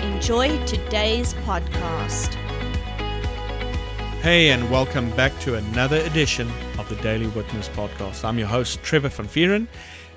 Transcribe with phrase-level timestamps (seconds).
[0.00, 2.34] enjoy today's podcast.
[4.22, 8.24] Hey, and welcome back to another edition of the Daily Witness podcast.
[8.24, 9.68] I'm your host, Trevor Van Vieren,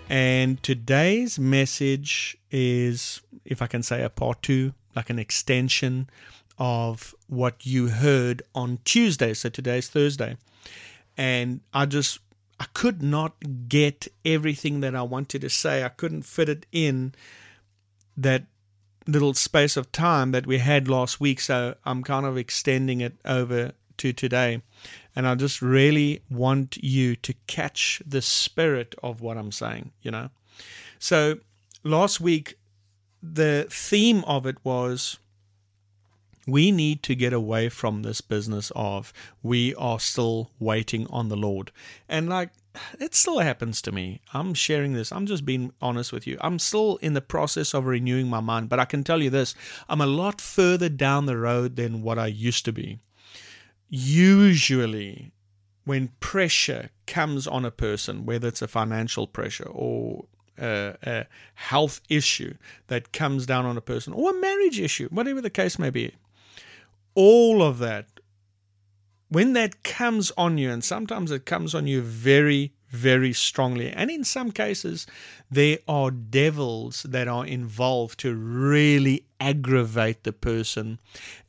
[0.09, 6.09] and today's message is, if I can say, a part two, like an extension
[6.57, 9.33] of what you heard on Tuesday.
[9.33, 10.37] So today's Thursday.
[11.17, 12.19] And I just
[12.59, 13.35] I could not
[13.69, 15.83] get everything that I wanted to say.
[15.83, 17.13] I couldn't fit it in
[18.17, 18.43] that
[19.09, 21.39] little space of time that we had last week.
[21.41, 24.61] So I'm kind of extending it over to today.
[25.15, 30.11] And I just really want you to catch the spirit of what I'm saying, you
[30.11, 30.29] know.
[30.99, 31.39] So
[31.83, 32.57] last week,
[33.21, 35.19] the theme of it was
[36.51, 41.37] we need to get away from this business of we are still waiting on the
[41.37, 41.71] Lord.
[42.07, 42.49] And like
[42.99, 44.21] it still happens to me.
[44.33, 45.11] I'm sharing this.
[45.11, 46.37] I'm just being honest with you.
[46.41, 49.55] I'm still in the process of renewing my mind, but I can tell you this
[49.87, 52.99] I'm a lot further down the road than what I used to be.
[53.89, 55.31] Usually,
[55.85, 60.25] when pressure comes on a person, whether it's a financial pressure or
[60.59, 62.53] a, a, health issue
[62.87, 66.13] that comes down on a person, or a marriage issue, whatever the case may be,
[67.19, 68.05] all of that,
[69.27, 74.09] when that comes on you, and sometimes it comes on you very, very strongly, and
[74.09, 75.05] in some cases,
[75.51, 80.97] there are devils that are involved to really aggravate the person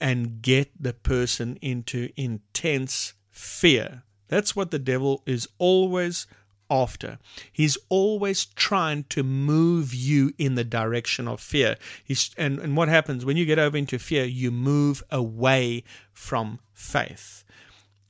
[0.01, 4.03] and get the person into intense fear.
[4.27, 6.27] That's what the devil is always
[6.71, 7.19] after.
[7.53, 11.77] He's always trying to move you in the direction of fear.
[12.05, 14.25] He's, and, and what happens when you get over into fear?
[14.25, 17.45] You move away from faith.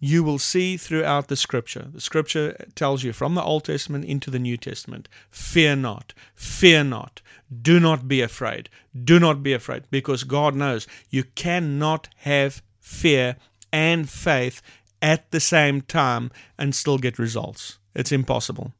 [0.02, 4.30] You will see throughout the scripture, the scripture tells you from the Old Testament into
[4.30, 7.20] the New Testament fear not, fear not,
[7.60, 8.70] do not be afraid,
[9.04, 13.36] do not be afraid, because God knows you cannot have fear
[13.72, 14.62] and faith
[15.02, 17.78] at the same time and still get results.
[17.94, 18.72] It's impossible.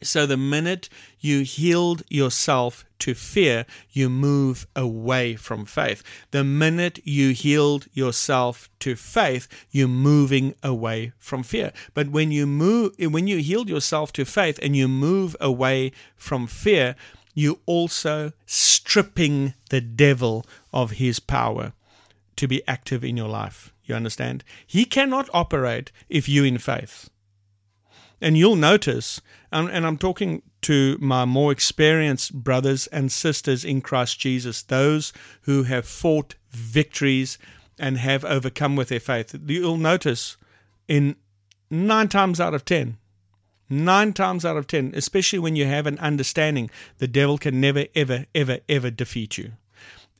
[0.00, 6.04] So, the minute you healed yourself to fear, you move away from faith.
[6.30, 11.72] The minute you healed yourself to faith, you're moving away from fear.
[11.94, 16.46] But when you move, when you healed yourself to faith and you move away from
[16.46, 16.94] fear,
[17.34, 21.72] you also stripping the devil of his power
[22.36, 23.72] to be active in your life.
[23.88, 24.44] You understand?
[24.66, 27.10] He cannot operate if you in faith.
[28.20, 33.80] And you'll notice, and, and I'm talking to my more experienced brothers and sisters in
[33.80, 35.12] Christ Jesus, those
[35.42, 37.38] who have fought victories
[37.78, 39.34] and have overcome with their faith.
[39.46, 40.36] You'll notice
[40.86, 41.16] in
[41.70, 42.98] nine times out of ten,
[43.70, 47.86] nine times out of ten, especially when you have an understanding, the devil can never,
[47.94, 49.52] ever, ever, ever defeat you.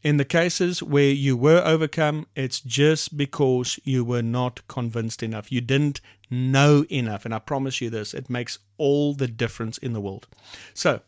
[0.03, 5.51] In the cases where you were overcome, it's just because you were not convinced enough.
[5.51, 6.01] You didn't
[6.31, 7.25] know enough.
[7.25, 10.29] And I promise you this, it makes all the difference in the world.
[10.73, 11.01] So,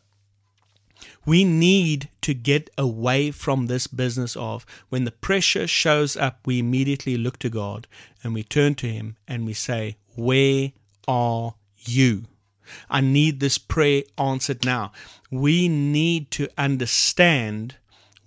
[1.25, 6.59] we need to get away from this business of when the pressure shows up, we
[6.59, 7.87] immediately look to God
[8.23, 10.71] and we turn to Him and we say, Where
[11.07, 12.25] are you?
[12.89, 14.91] I need this prayer answered now.
[15.29, 17.75] We need to understand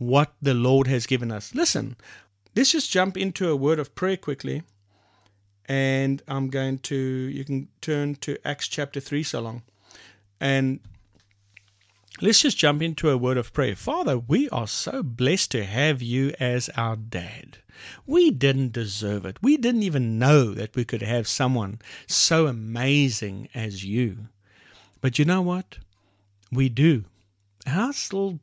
[0.06, 1.54] what the Lord has given us.
[1.54, 1.97] Listen,
[2.54, 4.62] let's just jump into a word of prayer quickly.
[5.66, 9.62] And I'm going to, you can turn to Acts chapter 3 so long.
[10.41, 10.81] And
[12.20, 13.75] let's just jump into a word of prayer.
[13.75, 17.59] Father, we are so blessed to have you as our dad.
[18.06, 19.39] We didn't deserve it.
[19.42, 24.28] We didn't even know that we could have someone so amazing as you.
[25.01, 25.78] But you know what?
[26.53, 27.04] We do.
[27.66, 28.39] I still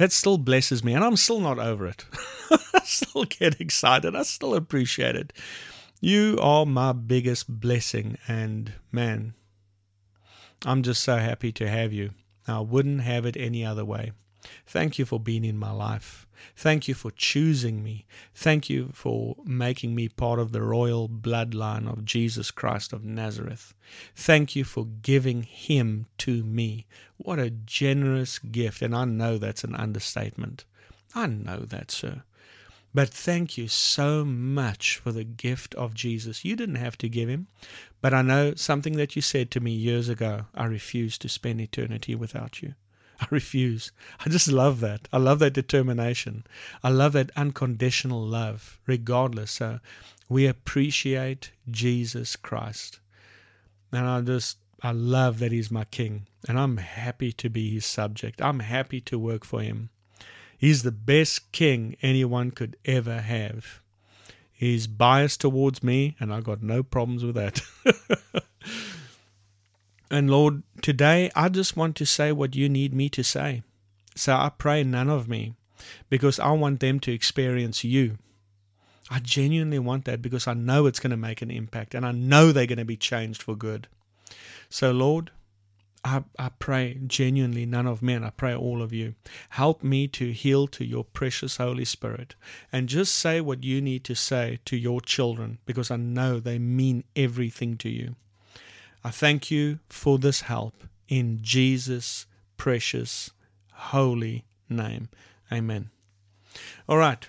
[0.00, 2.06] that still blesses me, and I'm still not over it.
[2.50, 4.16] I still get excited.
[4.16, 5.30] I still appreciate it.
[6.00, 9.34] You are my biggest blessing, and man,
[10.64, 12.12] I'm just so happy to have you.
[12.48, 14.12] I wouldn't have it any other way.
[14.66, 16.26] Thank you for being in my life.
[16.56, 18.06] Thank you for choosing me.
[18.34, 23.74] Thank you for making me part of the royal bloodline of Jesus Christ of Nazareth.
[24.14, 26.86] Thank you for giving him to me.
[27.16, 28.82] What a generous gift.
[28.82, 30.64] And I know that's an understatement.
[31.14, 32.22] I know that, sir.
[32.92, 36.44] But thank you so much for the gift of Jesus.
[36.44, 37.46] You didn't have to give him,
[38.00, 40.46] but I know something that you said to me years ago.
[40.54, 42.74] I refuse to spend eternity without you.
[43.20, 43.92] I refuse.
[44.24, 45.06] I just love that.
[45.12, 46.44] I love that determination.
[46.82, 49.50] I love that unconditional love, regardless.
[49.52, 49.80] So
[50.28, 52.98] we appreciate Jesus Christ.
[53.92, 56.26] And I just, I love that He's my King.
[56.48, 58.40] And I'm happy to be His subject.
[58.40, 59.90] I'm happy to work for Him.
[60.56, 63.80] He's the best king anyone could ever have.
[64.52, 67.62] He's biased towards me, and I got no problems with that.
[70.10, 73.62] and Lord, today I just want to say what you need me to say.
[74.16, 75.54] So I pray none of me,
[76.08, 78.18] because I want them to experience you.
[79.10, 82.12] I genuinely want that because I know it's going to make an impact and I
[82.12, 83.88] know they're going to be changed for good.
[84.68, 85.32] So, Lord,
[86.04, 89.14] I, I pray genuinely, none of men, I pray all of you.
[89.50, 92.36] Help me to heal to your precious Holy Spirit
[92.72, 96.58] and just say what you need to say to your children because I know they
[96.58, 98.14] mean everything to you.
[99.02, 102.26] I thank you for this help in Jesus'
[102.56, 103.30] precious,
[103.72, 105.08] holy name.
[105.50, 105.90] Amen.
[106.88, 107.26] All right.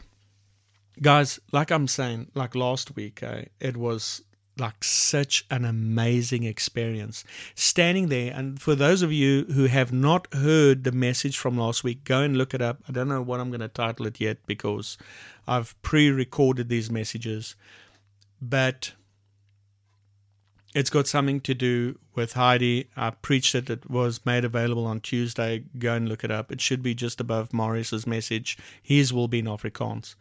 [1.02, 4.22] Guys, like I'm saying, like last week, uh, it was
[4.60, 7.24] like such an amazing experience
[7.56, 11.84] standing there and for those of you who have not heard the message from last
[11.86, 14.20] week go and look it up i don't know what i'm going to title it
[14.20, 14.98] yet because
[15.48, 17.56] i've pre-recorded these messages
[18.42, 18.92] but
[20.74, 25.00] it's got something to do with heidi i preached it it was made available on
[25.00, 29.28] tuesday go and look it up it should be just above morris's message his will
[29.28, 30.16] be in afrikaans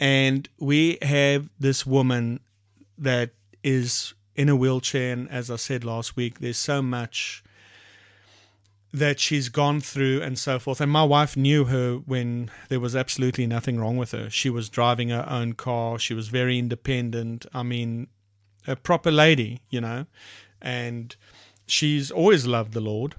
[0.00, 2.40] and we have this woman
[2.98, 3.30] that
[3.62, 5.12] is in a wheelchair.
[5.12, 7.42] And as I said last week, there's so much
[8.92, 10.80] that she's gone through and so forth.
[10.80, 14.28] And my wife knew her when there was absolutely nothing wrong with her.
[14.28, 17.46] She was driving her own car, she was very independent.
[17.54, 18.08] I mean,
[18.66, 20.06] a proper lady, you know.
[20.60, 21.14] And
[21.66, 23.16] she's always loved the Lord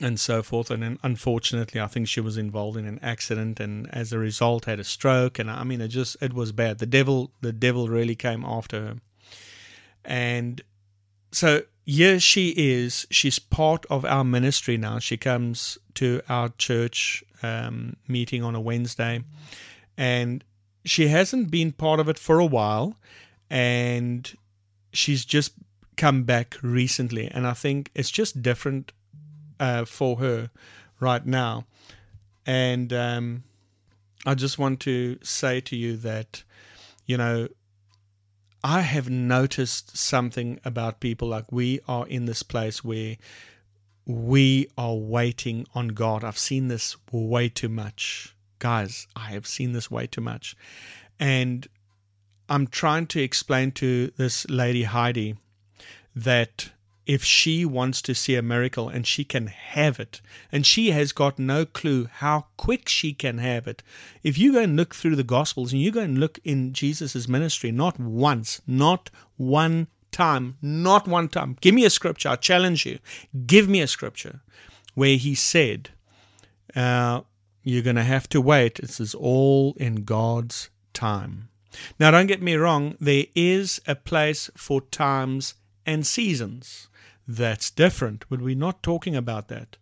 [0.00, 0.70] and so forth.
[0.70, 4.80] And unfortunately, I think she was involved in an accident, and as a result, had
[4.80, 5.38] a stroke.
[5.38, 6.78] And I mean, it just it was bad.
[6.78, 8.96] The devil, the devil really came after her.
[10.04, 10.62] And
[11.32, 13.06] so here she is.
[13.10, 14.98] She's part of our ministry now.
[14.98, 19.24] She comes to our church um, meeting on a Wednesday,
[19.96, 20.44] and
[20.84, 22.96] she hasn't been part of it for a while,
[23.50, 24.36] and
[24.92, 25.52] she's just
[25.96, 27.28] come back recently.
[27.28, 28.92] And I think it's just different
[29.60, 30.50] uh, for her
[31.00, 31.64] right now.
[32.46, 33.44] And um,
[34.24, 36.42] I just want to say to you that,
[37.06, 37.48] you know,
[38.64, 43.16] I have noticed something about people like we are in this place where
[44.04, 46.24] we are waiting on God.
[46.24, 48.34] I've seen this way too much.
[48.58, 50.56] Guys, I have seen this way too much.
[51.20, 51.68] And
[52.48, 55.36] I'm trying to explain to this lady Heidi
[56.14, 56.70] that
[57.08, 60.20] if she wants to see a miracle and she can have it,
[60.52, 63.82] and she has got no clue how quick she can have it.
[64.22, 67.26] If you go and look through the Gospels and you go and look in Jesus'
[67.26, 71.56] ministry, not once, not one time, not one time.
[71.62, 72.28] Give me a scripture.
[72.28, 72.98] I challenge you.
[73.46, 74.40] Give me a scripture
[74.94, 75.90] where he said,
[76.76, 77.22] uh,
[77.62, 78.80] You're going to have to wait.
[78.82, 81.48] This is all in God's time.
[81.98, 86.88] Now, don't get me wrong, there is a place for times and seasons
[87.26, 88.24] that's different.
[88.28, 89.76] But we're not talking about that.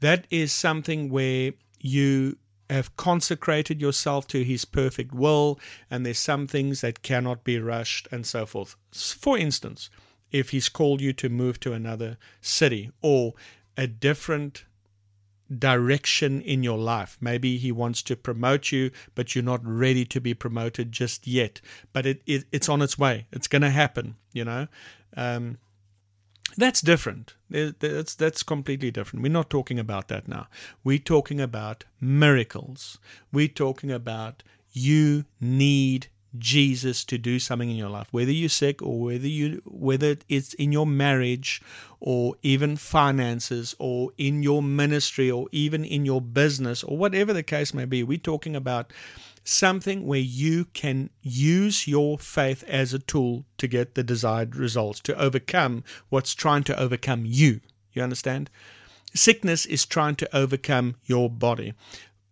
[0.00, 2.36] That is something where you
[2.68, 5.58] have consecrated yourself to his perfect will,
[5.90, 8.76] and there's some things that cannot be rushed, and so forth.
[8.92, 9.90] For instance,
[10.30, 13.34] if he's called you to move to another city or
[13.76, 14.64] a different
[15.58, 17.16] direction in your life.
[17.20, 21.60] Maybe he wants to promote you, but you're not ready to be promoted just yet.
[21.92, 23.26] But it, it it's on its way.
[23.32, 24.68] It's going to happen, you know.
[25.16, 25.58] Um,
[26.56, 27.34] that's different.
[27.48, 29.22] That's that's completely different.
[29.22, 30.48] We're not talking about that now.
[30.84, 32.98] We're talking about miracles.
[33.32, 34.42] We're talking about
[34.72, 39.62] you need Jesus to do something in your life, whether you're sick or whether you
[39.64, 41.60] whether it's in your marriage
[41.98, 47.42] or even finances or in your ministry or even in your business or whatever the
[47.42, 48.02] case may be.
[48.02, 48.92] We're talking about
[49.44, 55.00] something where you can use your faith as a tool to get the desired results,
[55.00, 57.60] to overcome what's trying to overcome you.
[57.92, 58.50] You understand?
[59.14, 61.74] Sickness is trying to overcome your body.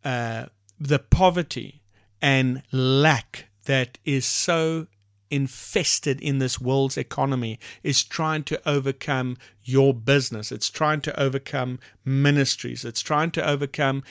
[0.05, 0.47] Uh,
[0.79, 1.83] the poverty
[2.23, 4.87] and lack that is so
[5.31, 10.51] infested in this world's economy is trying to overcome your business.
[10.51, 12.85] It's trying to overcome ministries.
[12.85, 14.03] It's trying to overcome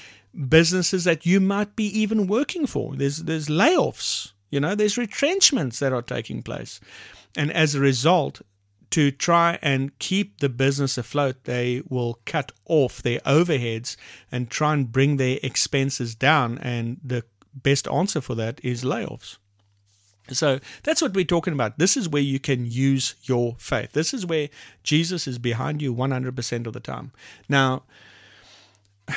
[0.48, 2.96] businesses that you might be even working for.
[2.96, 6.80] There's there's layoffs, you know, there's retrenchments that are taking place.
[7.36, 8.42] And as a result,
[8.92, 13.98] to try and keep the business afloat, they will cut off their overheads
[14.32, 16.58] and try and bring their expenses down.
[16.60, 19.38] And the best answer for that is layoffs.
[20.31, 21.77] So that's what we're talking about.
[21.77, 23.93] This is where you can use your faith.
[23.93, 24.50] This is where
[24.84, 27.12] Jesus is behind you 100% of the time.
[27.48, 27.84] Now,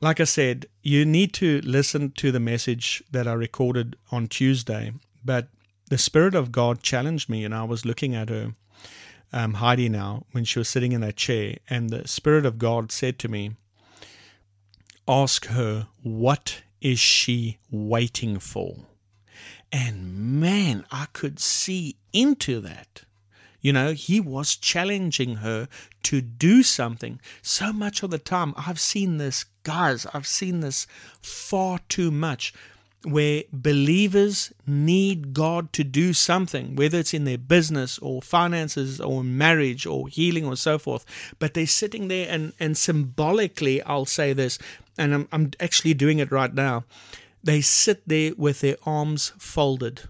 [0.00, 4.92] like I said, you need to listen to the message that I recorded on Tuesday,
[5.24, 5.48] but
[5.88, 8.54] the Spirit of God challenged me, and I was looking at her,
[9.32, 12.92] um, Heidi, now, when she was sitting in that chair, and the Spirit of God
[12.92, 13.56] said to me,
[15.08, 18.76] Ask her, what is she waiting for?
[19.72, 23.02] And man, I could see into that.
[23.60, 25.68] You know, he was challenging her
[26.04, 27.20] to do something.
[27.42, 30.86] So much of the time, I've seen this, guys, I've seen this
[31.20, 32.54] far too much
[33.02, 39.24] where believers need God to do something, whether it's in their business or finances or
[39.24, 41.06] marriage or healing or so forth.
[41.38, 44.58] But they're sitting there and, and symbolically, I'll say this,
[44.98, 46.84] and I'm, I'm actually doing it right now
[47.42, 50.02] they sit there with their arms folded.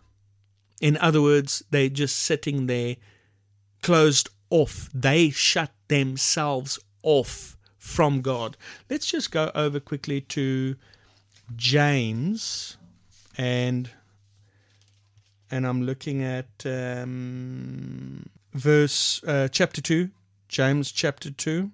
[0.81, 2.97] In other words, they're just sitting there
[3.83, 4.91] closed off.
[4.95, 8.57] They shut themselves off from God.
[8.89, 10.77] Let's just go over quickly to
[11.57, 12.77] James
[13.37, 13.91] and
[15.53, 20.11] and I'm looking at um, verse uh, chapter 2
[20.49, 21.71] James chapter 2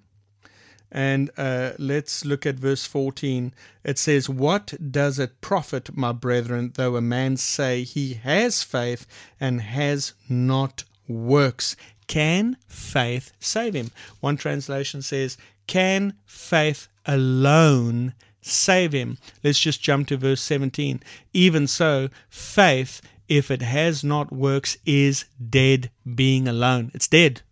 [0.92, 3.52] and uh, let's look at verse 14.
[3.84, 9.06] It says, What does it profit, my brethren, though a man say he has faith
[9.40, 11.76] and has not works?
[12.06, 13.90] Can faith save him?
[14.20, 19.18] One translation says, Can faith alone save him?
[19.42, 21.02] Let's just jump to verse 17.
[21.32, 26.92] Even so, faith, if it has not works, is dead being alone.
[26.94, 27.42] It's dead.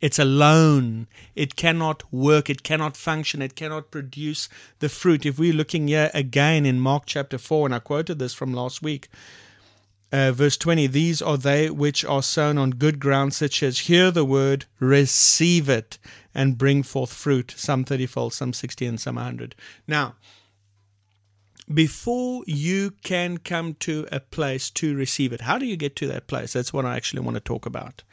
[0.00, 1.06] It's alone.
[1.34, 2.50] It cannot work.
[2.50, 3.40] It cannot function.
[3.40, 4.48] It cannot produce
[4.78, 5.24] the fruit.
[5.24, 8.82] If we're looking here again in Mark chapter 4, and I quoted this from last
[8.82, 9.08] week,
[10.12, 14.10] uh, verse 20 These are they which are sown on good ground, such as hear
[14.10, 15.98] the word, receive it,
[16.34, 19.54] and bring forth fruit, some 30 fold, some 60, and some 100.
[19.86, 20.14] Now,
[21.72, 26.06] before you can come to a place to receive it, how do you get to
[26.06, 26.52] that place?
[26.52, 28.04] That's what I actually want to talk about.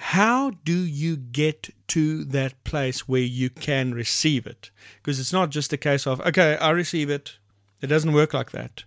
[0.00, 4.70] How do you get to that place where you can receive it?
[4.96, 7.36] Because it's not just a case of, okay, I receive it.
[7.82, 8.84] It doesn't work like that.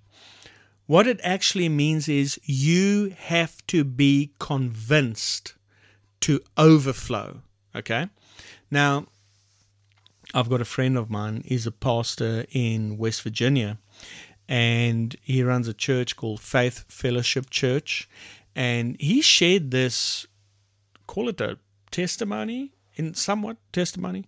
[0.85, 5.53] What it actually means is you have to be convinced
[6.21, 7.41] to overflow.
[7.75, 8.07] Okay?
[8.71, 9.07] Now,
[10.33, 13.79] I've got a friend of mine, he's a pastor in West Virginia,
[14.47, 18.07] and he runs a church called Faith Fellowship Church.
[18.55, 20.25] And he shared this
[21.11, 21.57] call it a
[21.91, 24.23] testimony, in somewhat testimony.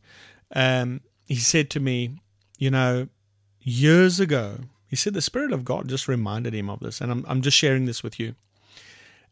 [0.54, 2.20] Um, he said to me,
[2.58, 3.08] you know,
[3.62, 4.58] years ago,
[4.90, 7.56] he said the Spirit of God just reminded him of this, and I'm, I'm just
[7.58, 8.36] sharing this with you.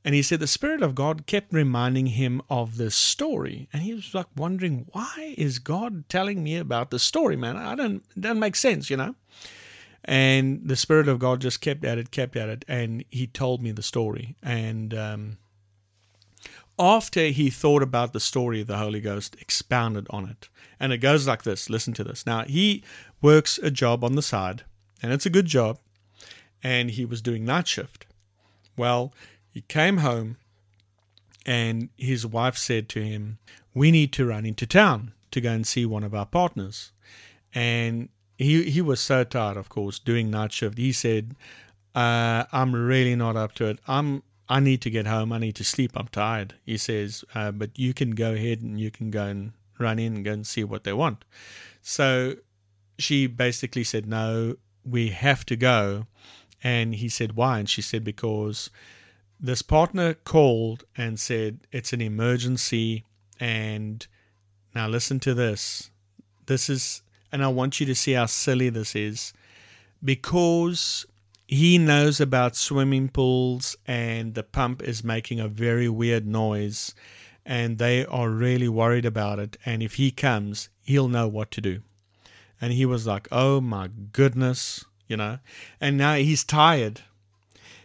[0.05, 3.67] And he said the Spirit of God kept reminding him of this story.
[3.71, 7.57] And he was like wondering, why is God telling me about this story, man?
[7.57, 9.13] I don't, it doesn't make sense, you know?
[10.05, 12.65] And the Spirit of God just kept at it, kept at it.
[12.67, 14.35] And he told me the story.
[14.41, 15.37] And um,
[16.81, 20.49] after he thought about the story, the Holy Ghost expounded on it.
[20.79, 22.25] And it goes like this listen to this.
[22.25, 22.83] Now, he
[23.21, 24.63] works a job on the side,
[25.01, 25.77] and it's a good job,
[26.63, 28.07] and he was doing night shift.
[28.75, 29.13] Well,
[29.51, 30.37] he came home,
[31.45, 33.37] and his wife said to him,
[33.75, 36.91] We need to run into town to go and see one of our partners.
[37.53, 40.79] And he, he was so tired, of course, doing night shift.
[40.79, 41.35] He said,
[41.93, 43.79] uh, I'm really not up to it.
[43.87, 45.31] I'm I need to get home.
[45.31, 45.91] I need to sleep.
[45.95, 46.55] I'm tired.
[46.65, 50.15] He says, uh, but you can go ahead and you can go and run in
[50.15, 51.23] and go and see what they want.
[51.81, 52.35] So
[52.99, 56.05] she basically said, no, we have to go.
[56.61, 57.59] And he said, why?
[57.59, 58.69] And she said, because
[59.39, 63.05] this partner called and said, it's an emergency.
[63.39, 64.05] And
[64.75, 65.91] now listen to this.
[66.47, 69.31] This is, and I want you to see how silly this is.
[70.03, 71.05] Because
[71.51, 76.95] he knows about swimming pools and the pump is making a very weird noise
[77.45, 79.57] and they are really worried about it.
[79.65, 81.81] And if he comes he'll know what to do.
[82.61, 85.39] And he was like oh my goodness you know.
[85.81, 87.01] And now he's tired.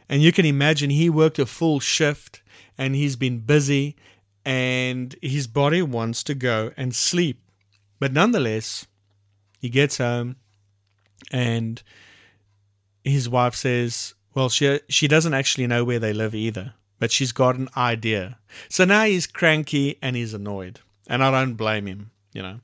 [0.09, 2.43] And you can imagine he worked a full shift
[2.79, 3.97] and he's been busy
[4.45, 7.43] and his body wants to go and sleep.
[7.99, 8.87] But nonetheless,
[9.59, 10.37] he gets home
[11.33, 11.83] and
[13.07, 17.33] his wife says, well, she she doesn't actually know where they live either, but she's
[17.33, 18.39] got an idea.
[18.69, 22.61] So now he's cranky and he's annoyed, and I don't blame him, you know.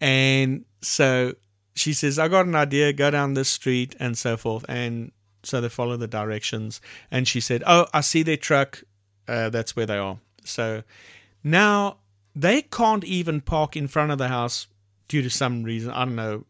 [0.00, 1.34] And so
[1.76, 2.92] she says, "I got an idea.
[2.92, 5.12] Go down this street and so forth." And
[5.44, 6.80] so they follow the directions.
[7.12, 8.82] And she said, "Oh, I see their truck.
[9.28, 10.82] Uh, that's where they are." So
[11.44, 11.98] now
[12.34, 14.66] they can't even park in front of the house
[15.06, 15.90] due to some reason.
[15.92, 16.44] I don't know.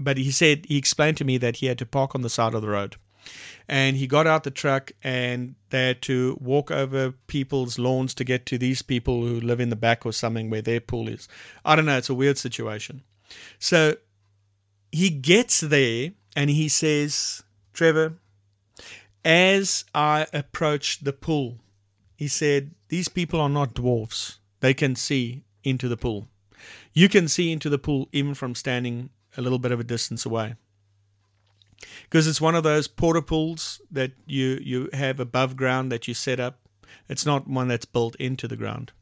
[0.00, 2.54] But he said he explained to me that he had to park on the side
[2.54, 2.96] of the road
[3.68, 8.24] and he got out the truck and they had to walk over people's lawns to
[8.24, 11.28] get to these people who live in the back or something where their pool is.
[11.64, 13.02] I don't know, it's a weird situation.
[13.58, 13.96] So
[14.90, 17.42] he gets there and he says,
[17.72, 18.14] Trevor,
[19.24, 21.58] as I approached the pool,
[22.16, 24.38] he said, These people are not dwarfs.
[24.60, 26.26] They can see into the pool.
[26.92, 30.26] You can see into the pool even from standing a little bit of a distance
[30.26, 30.54] away
[32.02, 36.14] because it's one of those porta pools that you you have above ground that you
[36.14, 36.58] set up.
[37.08, 38.92] It's not one that's built into the ground.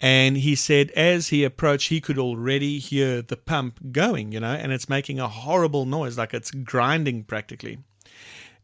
[0.00, 4.52] And he said as he approached, he could already hear the pump going, you know,
[4.52, 7.78] and it's making a horrible noise, like it's grinding practically.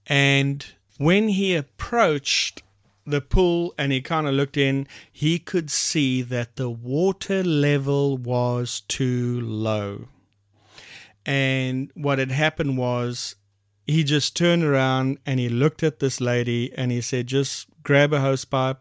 [0.07, 0.65] And
[0.99, 2.63] when he approached
[3.07, 8.17] the pool and he kind of looked in, he could see that the water level
[8.19, 10.09] was too low.
[11.27, 13.37] And what had happened was
[13.87, 18.13] he just turned around and he looked at this lady and he said, just grab
[18.13, 18.79] a hose pipe.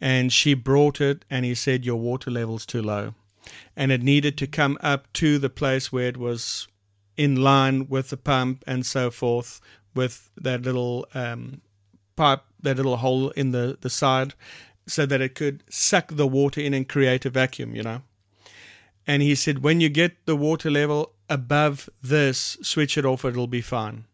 [0.00, 3.14] And she brought it and he said, Your water level's too low.
[3.76, 6.66] And it needed to come up to the place where it was
[7.16, 9.60] in line with the pump and so forth,
[9.94, 11.60] with that little um,
[12.16, 14.34] pipe, that little hole in the, the side,
[14.88, 18.02] so that it could suck the water in and create a vacuum, you know.
[19.06, 23.46] And he said, When you get the water level above this, switch it off, it'll
[23.46, 24.04] be fine.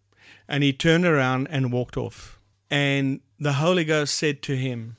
[0.48, 2.38] And he turned around and walked off.
[2.70, 4.96] And the Holy Ghost said to him,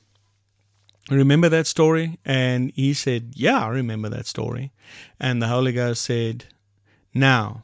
[1.09, 2.19] Remember that story?
[2.23, 4.71] And he said, Yeah, I remember that story.
[5.19, 6.45] And the Holy Ghost said,
[7.13, 7.63] Now,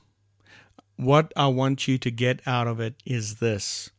[0.96, 3.92] what I want you to get out of it is this.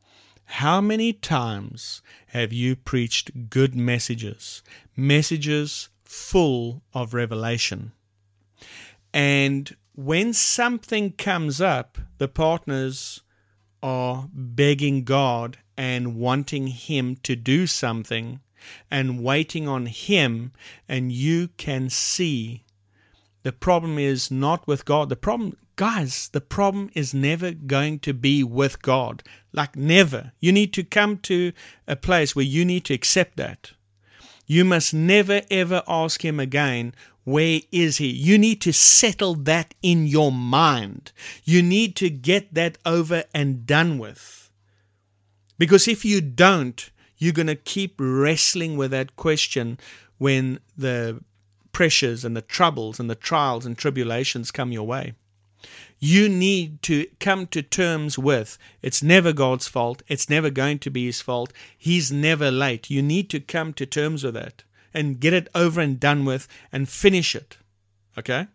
[0.47, 4.63] How many times have you preached good messages,
[4.97, 7.93] messages full of revelation?
[9.13, 13.23] And when something comes up, the partners
[13.83, 18.41] are begging God and wanting Him to do something
[18.91, 20.53] and waiting on Him,
[20.89, 22.65] and you can see
[23.43, 25.09] the problem is not with God.
[25.09, 29.23] The problem, guys, the problem is never going to be with God.
[29.53, 30.33] Like, never.
[30.41, 31.53] You need to come to
[31.87, 33.73] a place where you need to accept that.
[34.47, 36.95] You must never ever ask Him again,
[37.27, 38.07] where is he?
[38.07, 41.11] You need to settle that in your mind.
[41.43, 44.49] You need to get that over and done with.
[45.59, 49.77] Because if you don't, you're going to keep wrestling with that question
[50.19, 51.21] when the
[51.73, 55.15] pressures and the troubles and the trials and tribulations come your way.
[55.99, 60.03] You need to come to terms with it's never God's fault.
[60.09, 61.53] It's never going to be His fault.
[61.77, 62.91] He's never late.
[62.91, 66.49] You need to come to terms with that and get it over and done with
[66.71, 67.57] and finish it.
[68.19, 68.47] Okay?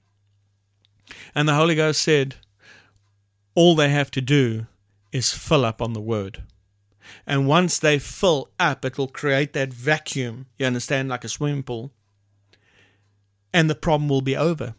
[1.36, 2.36] And the Holy Ghost said,
[3.56, 4.68] all they have to do
[5.12, 6.44] is fill up on the Word.
[7.28, 11.64] And once they fill up, it will create that vacuum, you understand, like a swimming
[11.64, 11.92] pool,
[13.54, 14.76] and the problem will be over.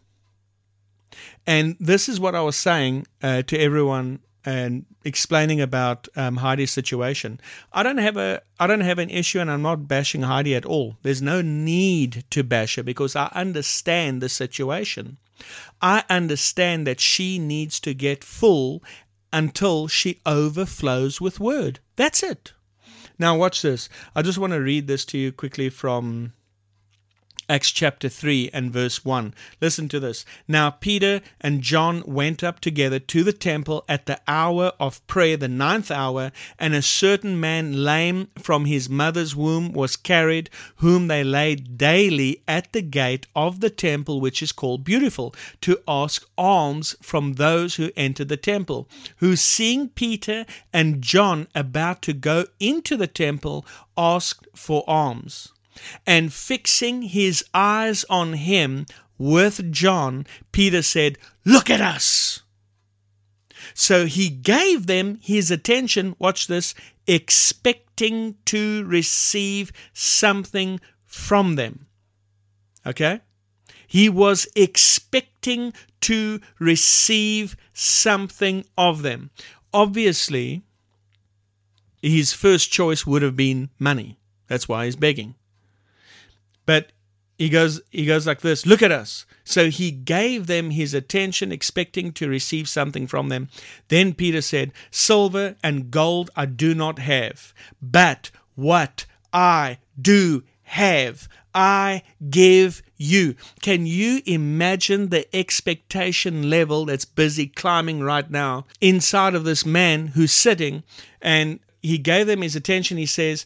[1.46, 6.72] And this is what I was saying uh, to everyone and explaining about um, Heidi's
[6.72, 7.40] situation.
[7.72, 10.66] I don't have a I don't have an issue, and I'm not bashing Heidi at
[10.66, 10.96] all.
[11.03, 15.18] There's no need to bash her because I understand the situation.
[15.81, 18.83] I understand that she needs to get full
[19.33, 21.81] until she overflows with word.
[21.96, 22.53] That's it.
[23.18, 23.88] Now watch this.
[24.14, 26.33] I just want to read this to you quickly from
[27.48, 29.35] Acts chapter 3 and verse 1.
[29.61, 30.24] Listen to this.
[30.46, 35.37] Now Peter and John went up together to the temple at the hour of prayer,
[35.37, 41.09] the ninth hour, and a certain man lame from his mother's womb was carried, whom
[41.09, 46.24] they laid daily at the gate of the temple, which is called Beautiful, to ask
[46.38, 52.46] alms from those who entered the temple, who seeing Peter and John about to go
[52.61, 55.48] into the temple, asked for alms.
[56.06, 58.87] And fixing his eyes on him
[59.18, 62.42] with John, Peter said, Look at us.
[63.74, 66.74] So he gave them his attention, watch this,
[67.06, 71.87] expecting to receive something from them.
[72.87, 73.20] Okay?
[73.87, 79.30] He was expecting to receive something of them.
[79.72, 80.62] Obviously,
[82.00, 84.18] his first choice would have been money.
[84.48, 85.35] That's why he's begging.
[86.66, 86.92] But
[87.38, 89.27] he goes he goes like this, look at us.
[89.44, 93.48] So he gave them his attention expecting to receive something from them.
[93.88, 101.29] Then Peter said, "Silver and gold I do not have, but what I do have
[101.55, 103.35] I give you.
[103.61, 110.09] Can you imagine the expectation level that's busy climbing right now inside of this man
[110.09, 110.83] who's sitting
[111.20, 112.96] and he gave them his attention.
[112.96, 113.44] He says,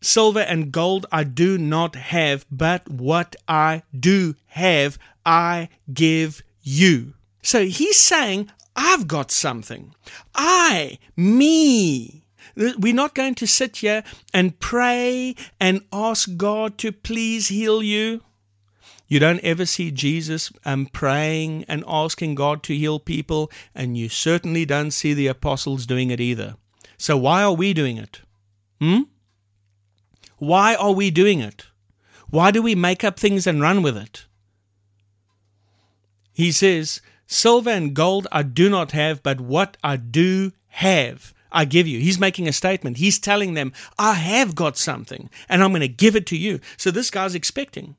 [0.00, 7.14] Silver and gold I do not have, but what I do have, I give you.
[7.42, 9.94] So he's saying, I've got something.
[10.34, 12.24] I, me.
[12.54, 18.22] We're not going to sit here and pray and ask God to please heal you.
[19.08, 24.08] You don't ever see Jesus um, praying and asking God to heal people, and you
[24.08, 26.56] certainly don't see the apostles doing it either.
[26.98, 28.20] So why are we doing it?
[28.80, 29.02] Hmm?
[30.38, 31.66] Why are we doing it?
[32.30, 34.26] Why do we make up things and run with it?
[36.32, 41.64] He says, Silver and gold I do not have, but what I do have, I
[41.64, 41.98] give you.
[42.00, 42.98] He's making a statement.
[42.98, 46.60] He's telling them, I have got something, and I'm going to give it to you.
[46.76, 47.96] So this guy's expecting.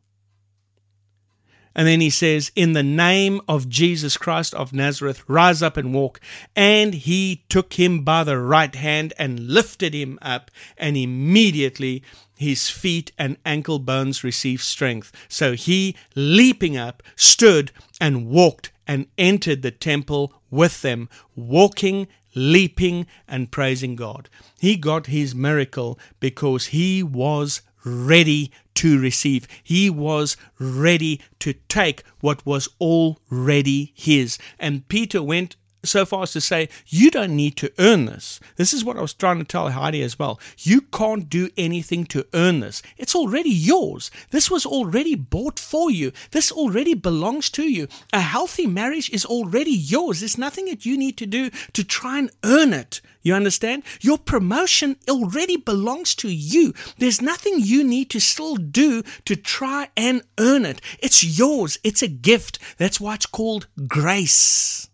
[1.76, 5.94] And then he says, In the name of Jesus Christ of Nazareth, rise up and
[5.94, 6.20] walk.
[6.56, 12.04] And he took him by the right hand and lifted him up, and immediately
[12.40, 15.12] his feet and ankle bones received strength.
[15.28, 23.06] So he, leaping up, stood and walked and entered the temple with them, walking, leaping,
[23.28, 24.30] and praising God.
[24.58, 29.46] He got his miracle because he was ready to receive.
[29.62, 34.38] He was ready to take what was already his.
[34.58, 38.40] And Peter went so far as to say, you don't need to earn this.
[38.58, 40.40] This is what I was trying to tell Heidi as well.
[40.58, 42.82] You can't do anything to earn this.
[42.98, 44.12] It's already yours.
[44.32, 46.12] This was already bought for you.
[46.32, 47.88] This already belongs to you.
[48.12, 50.20] A healthy marriage is already yours.
[50.20, 53.02] There's nothing that you need to do to try and earn it.
[53.22, 53.84] You understand?
[54.02, 56.74] Your promotion already belongs to you.
[56.98, 60.82] There's nothing you need to still do to try and earn it.
[61.00, 61.78] It's yours.
[61.84, 62.60] It's a gift.
[62.78, 64.89] That's why it's called grace.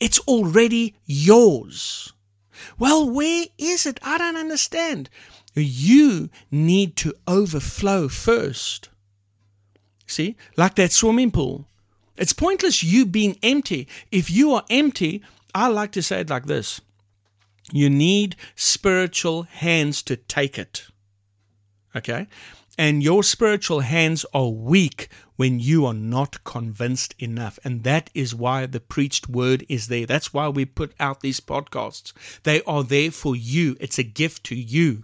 [0.00, 2.12] It's already yours.
[2.78, 4.00] Well, where is it?
[4.02, 5.08] I don't understand.
[5.54, 8.88] You need to overflow first.
[10.06, 11.66] See, like that swimming pool.
[12.16, 13.88] It's pointless you being empty.
[14.10, 15.22] If you are empty,
[15.54, 16.80] I like to say it like this
[17.72, 20.86] you need spiritual hands to take it.
[21.94, 22.26] Okay?
[22.76, 25.08] And your spiritual hands are weak
[25.40, 27.58] when you are not convinced enough.
[27.64, 30.04] And that is why the preached word is there.
[30.04, 32.12] That's why we put out these podcasts.
[32.42, 35.02] They are there for you, it's a gift to you.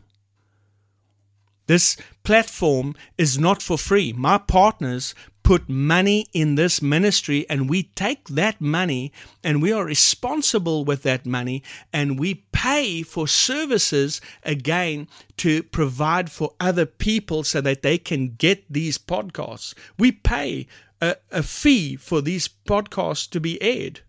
[1.69, 4.13] This platform is not for free.
[4.13, 5.15] My partners
[5.47, 9.13] put money in this ministry and we take that money
[9.45, 15.07] and we are responsible with that money and we pay for services again
[15.37, 19.73] to provide for other people so that they can get these podcasts.
[19.97, 20.67] We pay
[21.01, 24.01] a, a fee for these podcasts to be aired.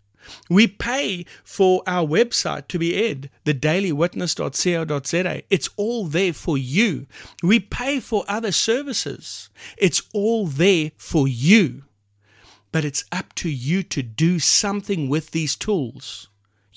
[0.48, 5.42] We pay for our website to be aired, thedailywitness.co.za.
[5.50, 7.06] It's all there for you.
[7.42, 9.50] We pay for other services.
[9.76, 11.84] It's all there for you.
[12.72, 16.28] But it's up to you to do something with these tools.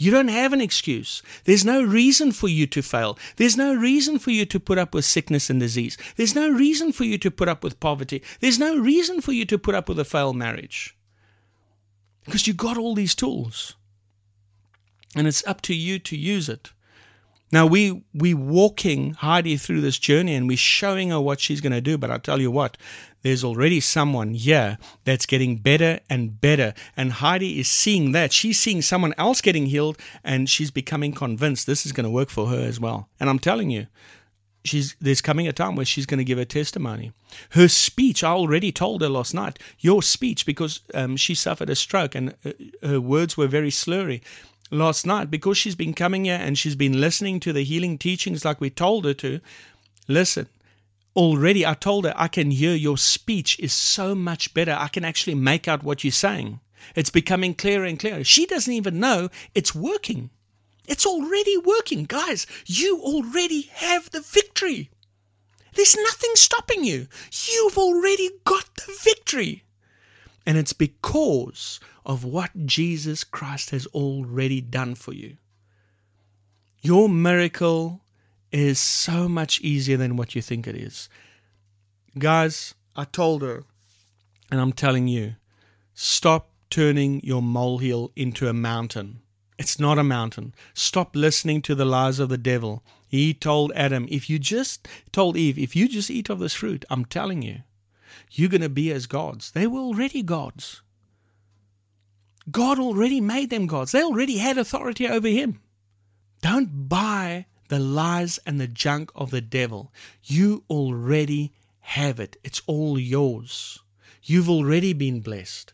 [0.01, 1.21] You don't have an excuse.
[1.43, 3.19] There's no reason for you to fail.
[3.35, 5.95] There's no reason for you to put up with sickness and disease.
[6.15, 8.23] There's no reason for you to put up with poverty.
[8.39, 10.95] There's no reason for you to put up with a failed marriage
[12.25, 13.75] because you got all these tools.
[15.15, 16.71] And it's up to you to use it.
[17.51, 21.73] Now we we walking heidi through this journey and we're showing her what she's going
[21.73, 22.77] to do but i tell you what
[23.23, 26.73] there's already someone here that's getting better and better.
[26.97, 28.33] And heidi is seeing that.
[28.33, 32.29] She's seeing someone else getting healed and she's becoming convinced this is going to work
[32.29, 33.09] for her as well.
[33.19, 33.87] And i'm telling you
[34.63, 37.11] she's there's coming a time where she's going to give a testimony.
[37.51, 41.75] Her speech, I already told her last night, your speech, because um, she suffered a
[41.75, 42.51] stroke and uh,
[42.83, 44.21] her words were very slurry.
[44.73, 48.45] Last night, because she's been coming here and she's been listening to the healing teachings
[48.45, 49.41] like we told her to,
[50.07, 50.47] listen,
[51.13, 54.75] already I told her I can hear your speech is so much better.
[54.79, 56.61] I can actually make out what you're saying.
[56.95, 58.23] It's becoming clearer and clearer.
[58.23, 60.29] She doesn't even know it's working.
[60.87, 62.05] It's already working.
[62.05, 64.89] Guys, you already have the victory.
[65.75, 67.07] There's nothing stopping you.
[67.31, 69.63] You've already got the victory.
[70.45, 75.37] And it's because of what Jesus Christ has already done for you.
[76.81, 78.01] Your miracle
[78.51, 81.07] is so much easier than what you think it is.
[82.17, 83.63] Guys, I told her,
[84.51, 85.35] and I'm telling you,
[85.93, 89.20] stop turning your molehill into a mountain.
[89.61, 90.55] It's not a mountain.
[90.73, 92.81] Stop listening to the lies of the devil.
[93.07, 96.83] He told Adam, if you just told Eve, if you just eat of this fruit,
[96.89, 97.59] I'm telling you,
[98.31, 99.51] you're going to be as gods.
[99.51, 100.81] They were already gods.
[102.49, 103.91] God already made them gods.
[103.91, 105.61] They already had authority over him.
[106.41, 109.93] Don't buy the lies and the junk of the devil.
[110.23, 112.35] You already have it.
[112.43, 113.77] It's all yours.
[114.23, 115.73] You've already been blessed.